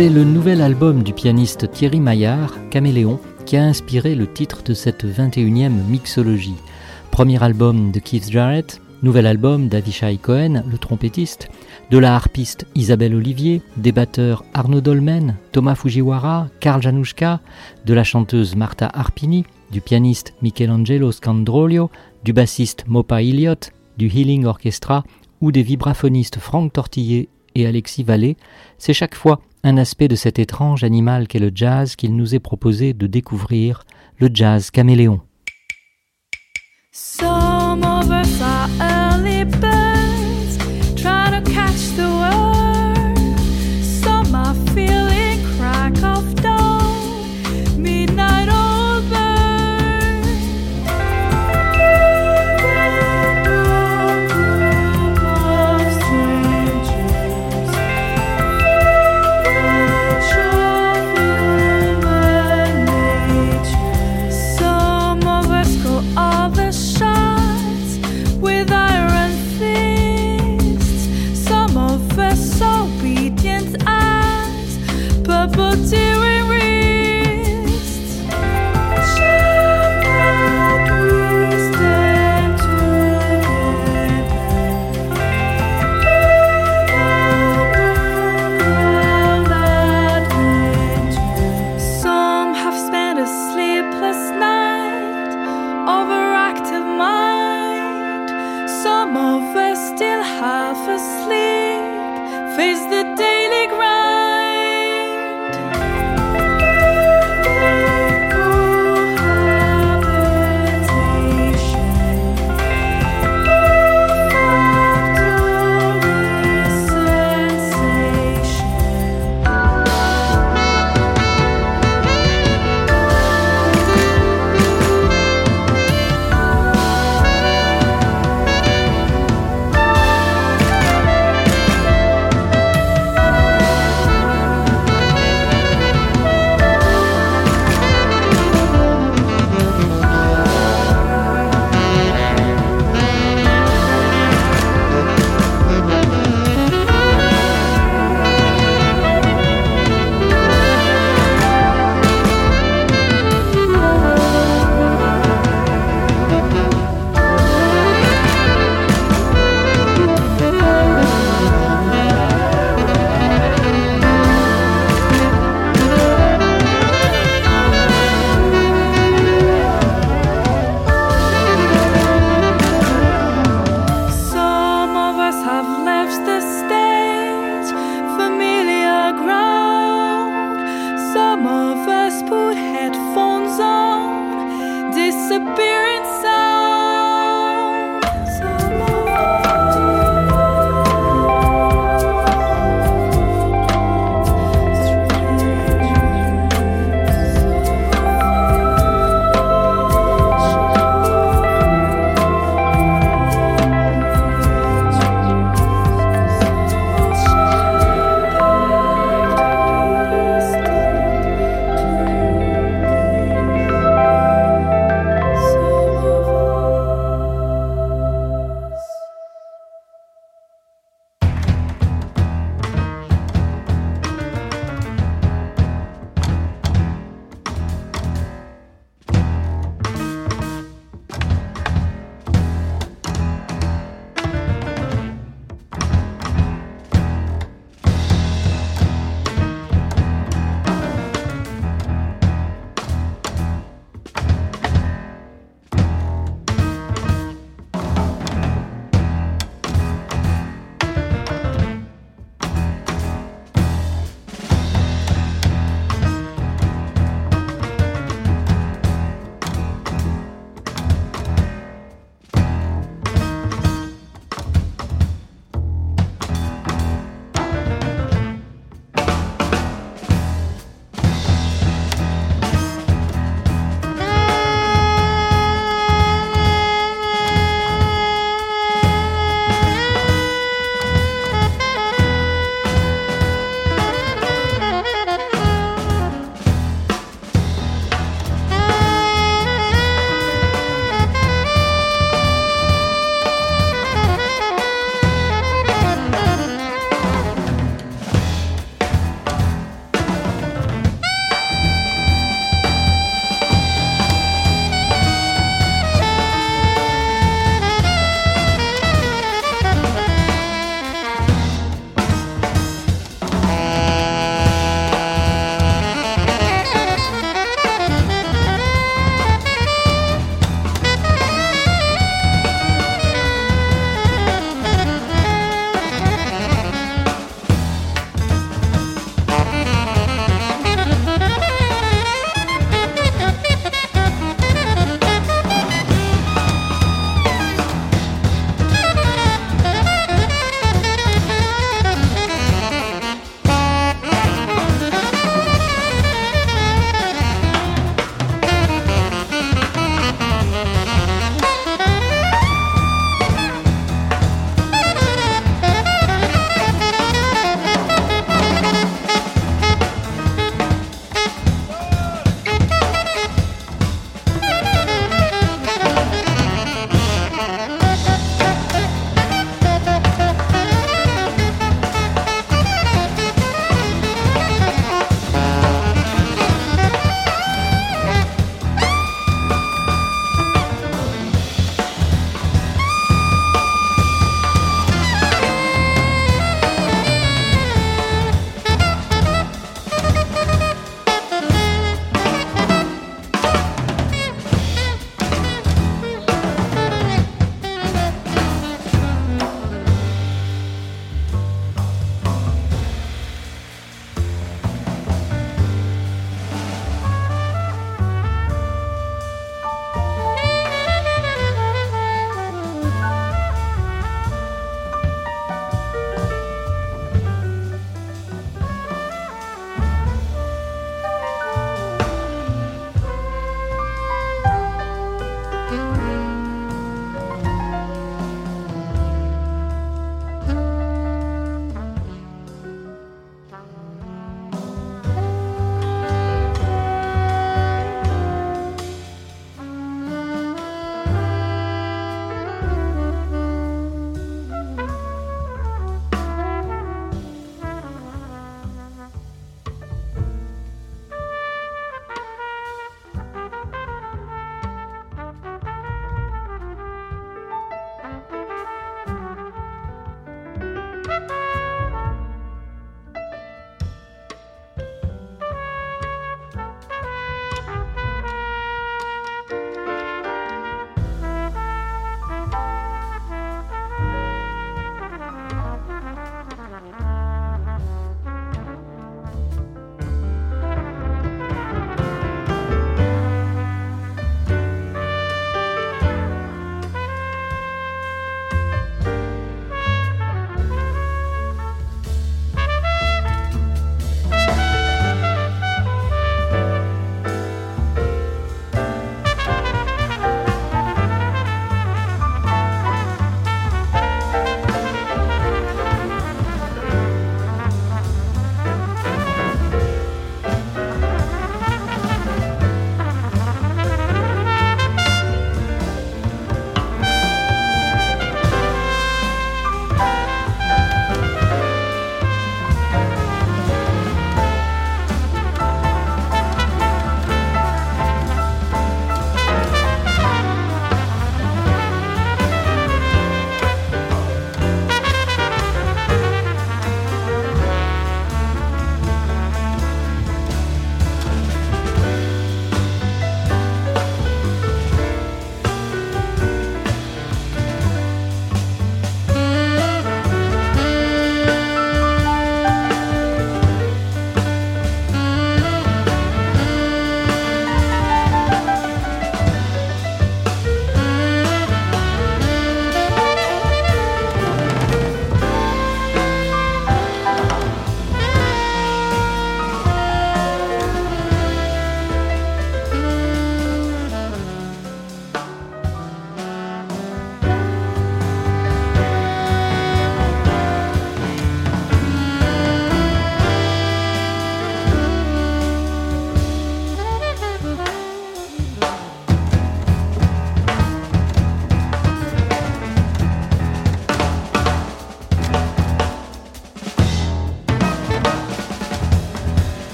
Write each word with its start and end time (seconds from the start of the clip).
C'est 0.00 0.08
le 0.08 0.24
nouvel 0.24 0.62
album 0.62 1.02
du 1.02 1.12
pianiste 1.12 1.70
Thierry 1.72 2.00
Maillard, 2.00 2.54
Caméléon, 2.70 3.20
qui 3.44 3.58
a 3.58 3.64
inspiré 3.64 4.14
le 4.14 4.26
titre 4.26 4.62
de 4.62 4.72
cette 4.72 5.04
21e 5.04 5.84
mixologie. 5.90 6.56
Premier 7.10 7.42
album 7.44 7.90
de 7.90 7.98
Keith 7.98 8.30
Jarrett, 8.30 8.80
nouvel 9.02 9.26
album 9.26 9.68
d'Avishai 9.68 10.16
Cohen, 10.16 10.64
le 10.66 10.78
trompettiste, 10.78 11.50
de 11.90 11.98
la 11.98 12.16
harpiste 12.16 12.66
Isabelle 12.74 13.14
Olivier, 13.14 13.60
des 13.76 13.92
batteurs 13.92 14.42
Arnaud 14.54 14.80
Dolmen, 14.80 15.36
Thomas 15.52 15.74
Fujiwara, 15.74 16.48
Karl 16.60 16.80
Januszka, 16.80 17.40
de 17.84 17.92
la 17.92 18.02
chanteuse 18.02 18.56
Marta 18.56 18.86
Arpini, 18.86 19.44
du 19.70 19.82
pianiste 19.82 20.32
Michelangelo 20.40 21.12
Scandrolio, 21.12 21.90
du 22.24 22.32
bassiste 22.32 22.86
Mopa 22.88 23.20
Illiot, 23.20 23.68
du 23.98 24.06
Healing 24.06 24.46
Orchestra 24.46 25.04
ou 25.42 25.52
des 25.52 25.62
vibraphonistes 25.62 26.38
Franck 26.38 26.72
Tortillé 26.72 27.28
et 27.54 27.66
Alexis 27.66 28.02
Vallée, 28.02 28.36
c'est 28.78 28.92
chaque 28.92 29.14
fois 29.14 29.40
un 29.62 29.76
aspect 29.76 30.08
de 30.08 30.16
cet 30.16 30.38
étrange 30.38 30.84
animal 30.84 31.28
qu'est 31.28 31.38
le 31.38 31.52
jazz 31.54 31.96
qu'il 31.96 32.16
nous 32.16 32.34
est 32.34 32.40
proposé 32.40 32.92
de 32.92 33.06
découvrir, 33.06 33.84
le 34.18 34.30
jazz 34.32 34.70
caméléon. 34.70 35.20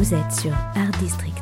Vous 0.00 0.14
êtes 0.14 0.32
sur 0.32 0.52
Art 0.76 0.90
District. 0.98 1.39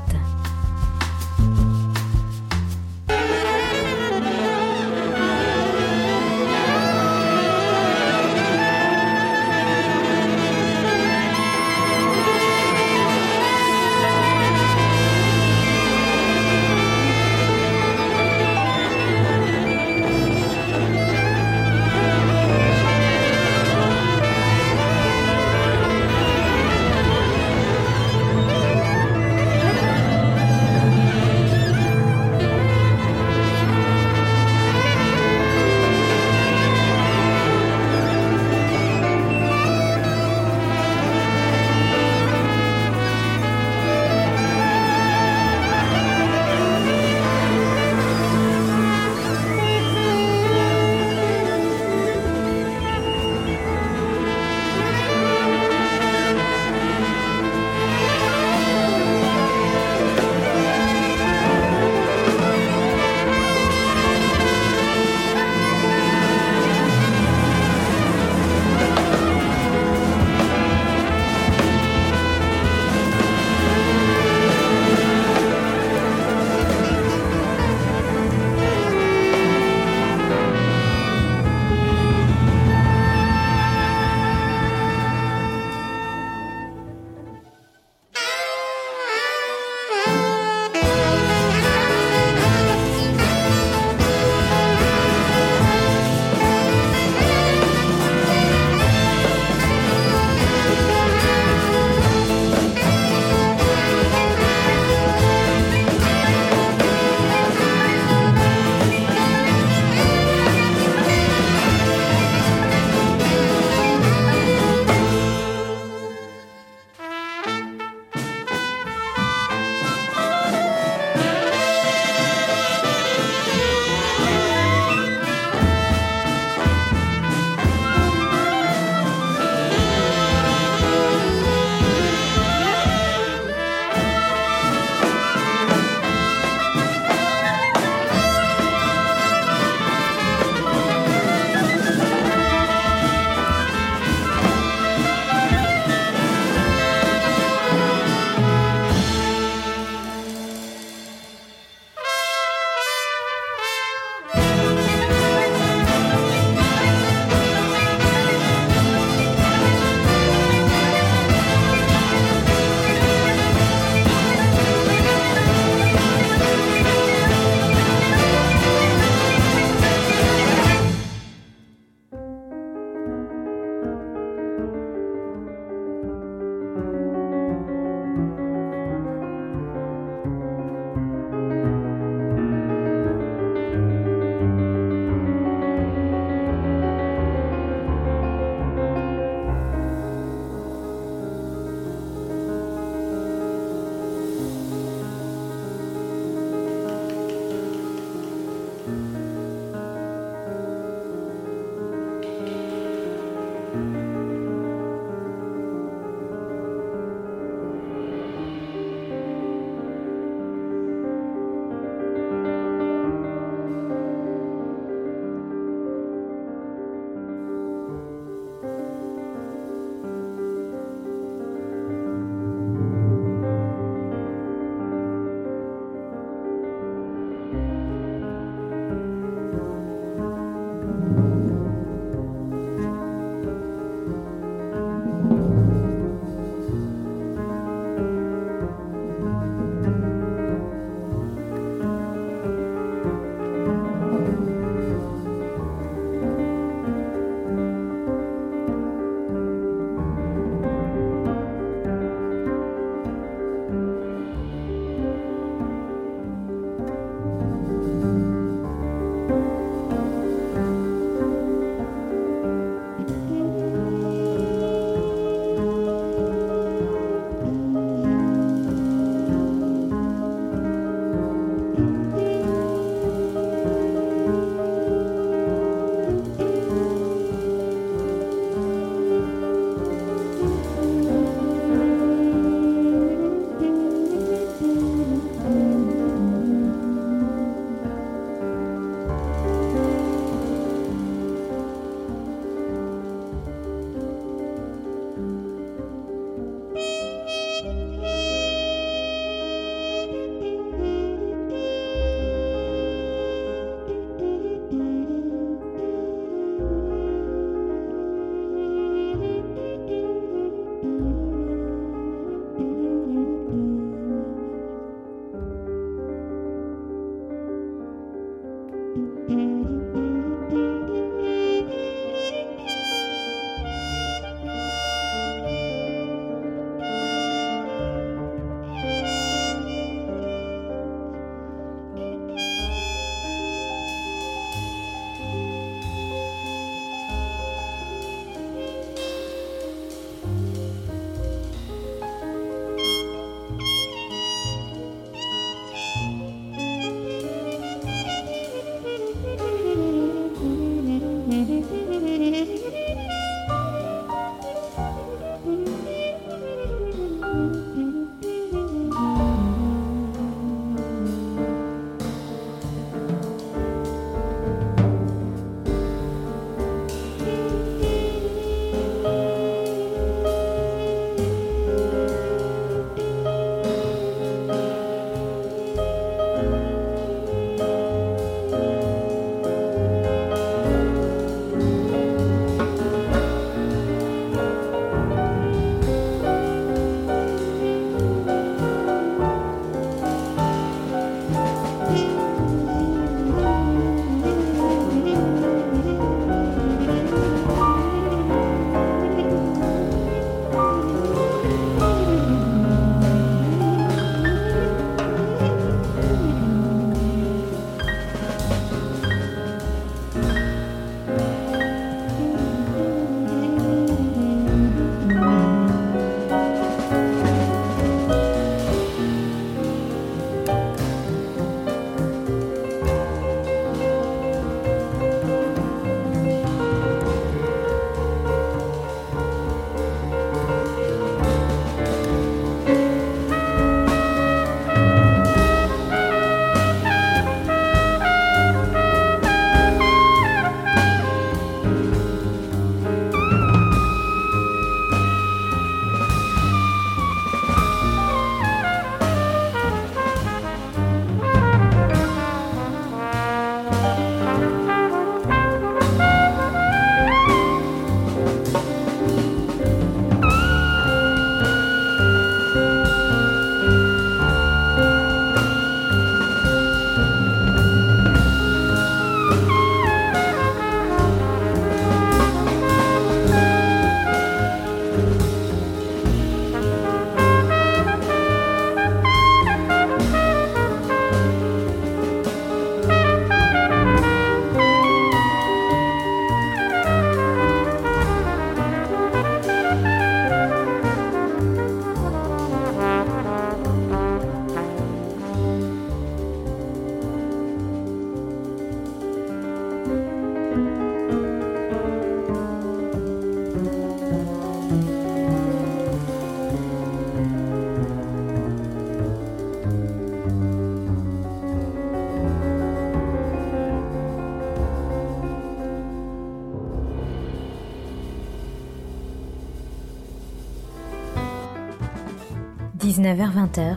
19h-20h, 522.98 523.76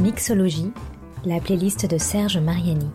Mixologie, 0.00 0.70
la 1.24 1.40
playlist 1.40 1.84
de 1.86 1.98
Serge 1.98 2.38
Mariani. 2.38 2.88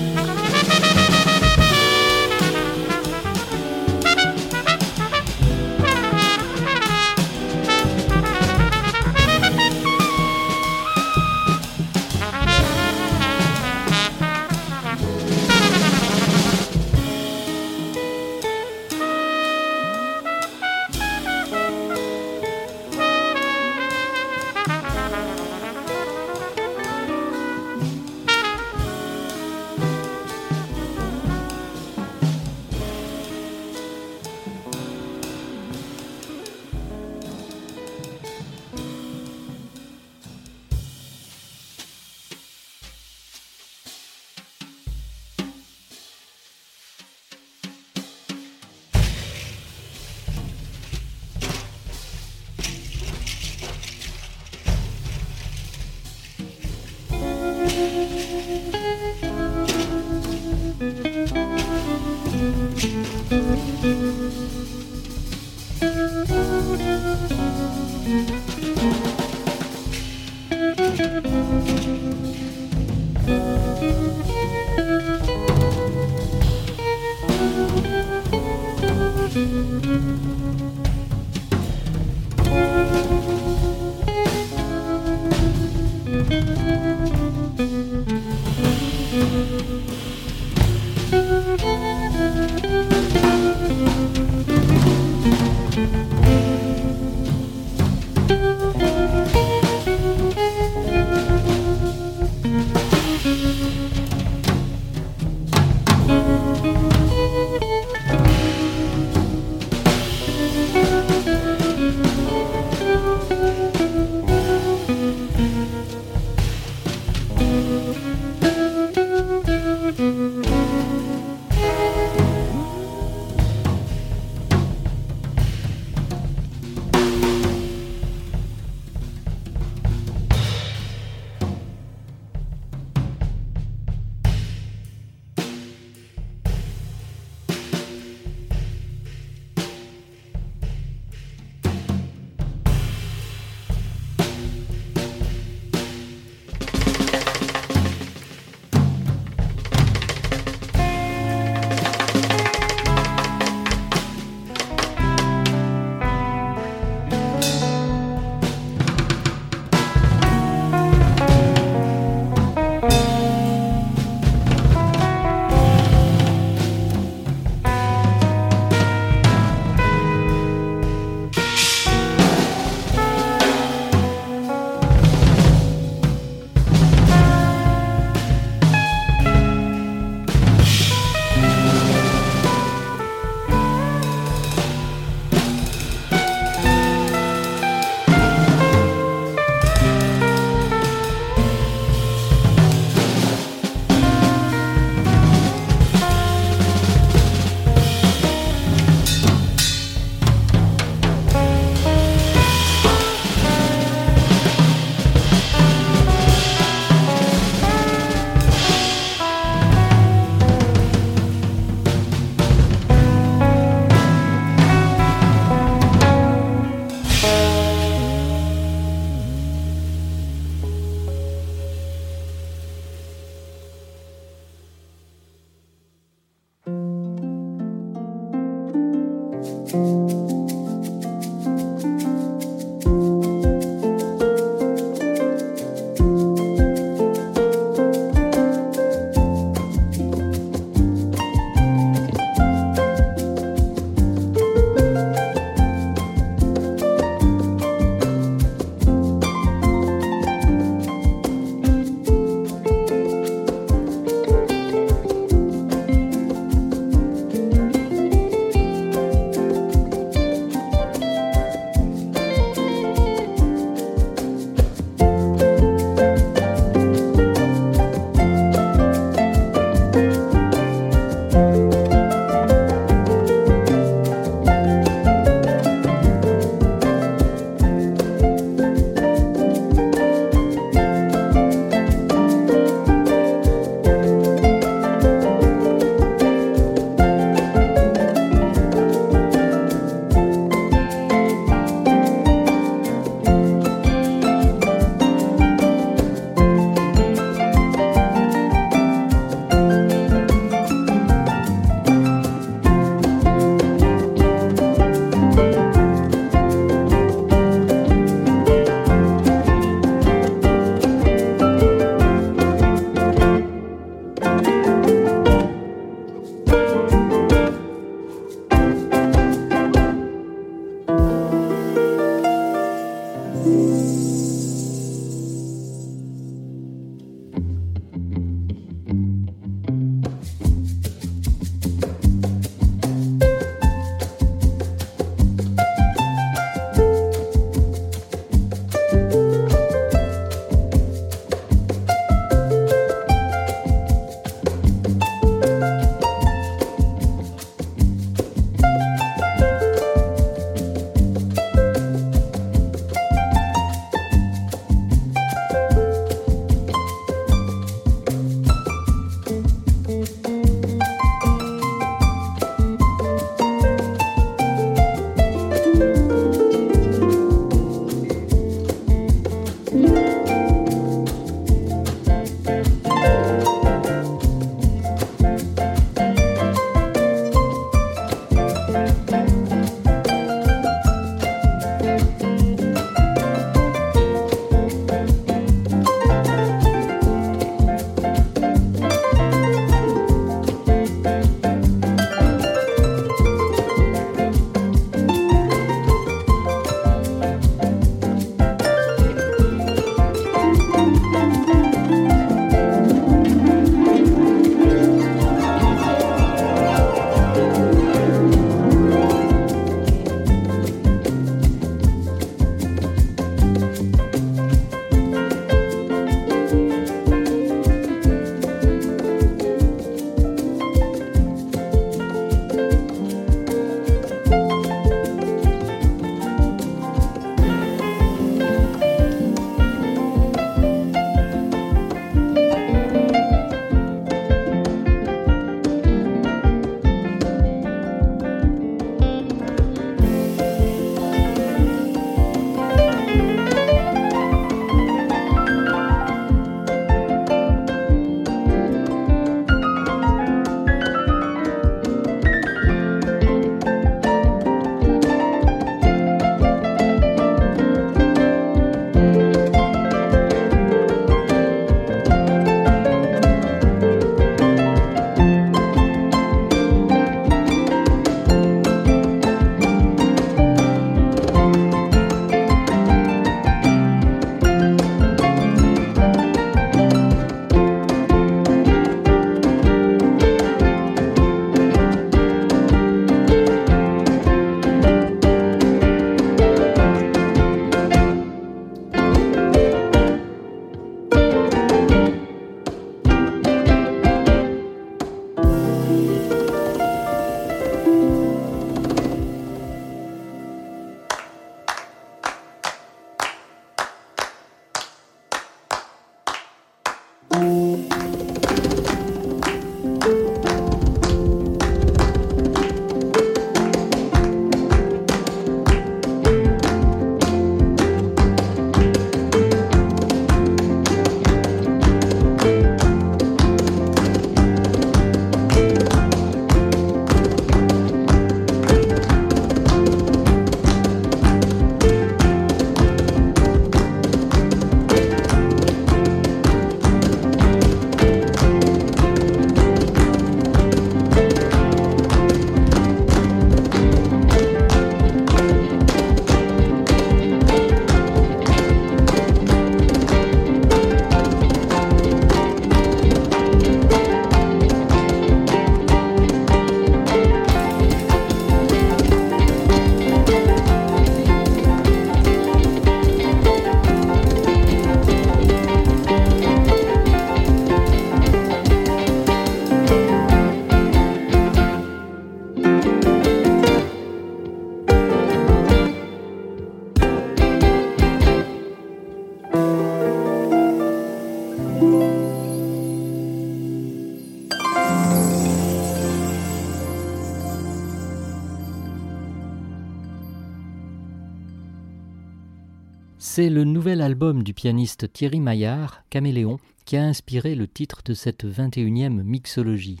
C'est 593.22 593.50
le 593.50 593.64
nouvel 593.64 594.00
album 594.00 594.42
du 594.42 594.54
pianiste 594.54 595.12
Thierry 595.12 595.40
Maillard, 595.40 596.04
Caméléon, 596.08 596.56
qui 596.86 596.96
a 596.96 597.04
inspiré 597.04 597.54
le 597.54 597.68
titre 597.68 598.00
de 598.02 598.14
cette 598.14 598.46
21e 598.46 599.22
mixologie. 599.22 600.00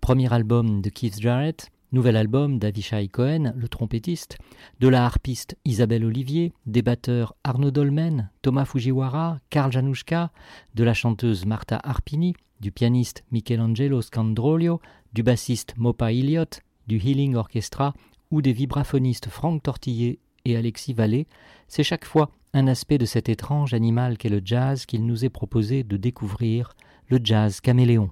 Premier 0.00 0.32
album 0.32 0.80
de 0.80 0.88
Keith 0.88 1.20
Jarrett, 1.20 1.72
nouvel 1.90 2.14
album 2.14 2.60
d'Avishai 2.60 3.08
Cohen, 3.08 3.54
le 3.56 3.66
trompettiste, 3.66 4.38
de 4.78 4.86
la 4.86 5.04
harpiste 5.04 5.56
Isabelle 5.64 6.04
Olivier, 6.04 6.52
des 6.64 6.82
batteurs 6.82 7.34
Arnaud 7.42 7.72
Dolmen, 7.72 8.30
Thomas 8.40 8.66
Fujiwara, 8.66 9.40
Karl 9.50 9.72
Januszka, 9.72 10.30
de 10.76 10.84
la 10.84 10.94
chanteuse 10.94 11.46
Marta 11.46 11.80
Arpini, 11.82 12.34
du 12.60 12.70
pianiste 12.70 13.24
Michelangelo 13.32 14.00
Scandrolio, 14.00 14.80
du 15.12 15.24
bassiste 15.24 15.74
Mopa 15.76 16.12
Illiot, 16.12 16.60
du 16.86 16.98
Healing 16.98 17.34
Orchestra 17.34 17.94
ou 18.30 18.42
des 18.42 18.52
vibraphonistes 18.52 19.28
Franck 19.28 19.64
Tortillé 19.64 20.20
et 20.44 20.56
Alexis 20.56 20.92
Vallée, 20.92 21.26
c'est 21.66 21.82
chaque 21.82 22.04
fois 22.04 22.30
un 22.52 22.66
aspect 22.66 22.98
de 22.98 23.06
cet 23.06 23.28
étrange 23.28 23.74
animal 23.74 24.18
qu'est 24.18 24.28
le 24.28 24.40
jazz 24.44 24.86
qu'il 24.86 25.06
nous 25.06 25.24
est 25.24 25.30
proposé 25.30 25.84
de 25.84 25.96
découvrir, 25.96 26.74
le 27.08 27.18
jazz 27.22 27.60
caméléon. 27.60 28.10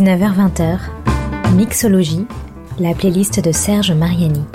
19h-20h, 0.00 0.78
Mixologie, 1.54 2.26
la 2.78 2.94
playlist 2.94 3.38
de 3.40 3.52
Serge 3.52 3.92
Mariani. 3.92 4.46